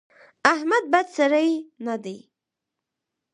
[0.53, 1.49] احمد بد سړی
[1.85, 2.17] نه دی.